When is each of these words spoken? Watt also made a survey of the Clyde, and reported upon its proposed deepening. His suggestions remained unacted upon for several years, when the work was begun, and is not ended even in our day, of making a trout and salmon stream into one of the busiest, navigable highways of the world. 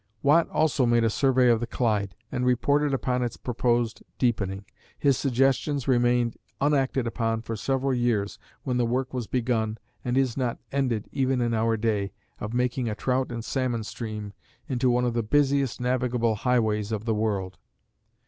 Watt 0.23 0.49
also 0.49 0.87
made 0.87 1.03
a 1.03 1.11
survey 1.11 1.47
of 1.47 1.59
the 1.59 1.67
Clyde, 1.67 2.15
and 2.31 2.43
reported 2.43 2.91
upon 2.91 3.21
its 3.21 3.37
proposed 3.37 4.01
deepening. 4.17 4.65
His 4.97 5.15
suggestions 5.15 5.87
remained 5.87 6.37
unacted 6.59 7.05
upon 7.05 7.43
for 7.43 7.55
several 7.55 7.93
years, 7.93 8.39
when 8.63 8.77
the 8.77 8.85
work 8.87 9.13
was 9.13 9.27
begun, 9.27 9.77
and 10.03 10.17
is 10.17 10.35
not 10.35 10.57
ended 10.71 11.07
even 11.11 11.39
in 11.39 11.53
our 11.53 11.77
day, 11.77 12.13
of 12.39 12.51
making 12.51 12.89
a 12.89 12.95
trout 12.95 13.31
and 13.31 13.45
salmon 13.45 13.83
stream 13.83 14.33
into 14.67 14.89
one 14.89 15.05
of 15.05 15.13
the 15.13 15.21
busiest, 15.21 15.79
navigable 15.79 16.33
highways 16.33 16.91
of 16.91 17.05
the 17.05 17.13
world. 17.13 17.59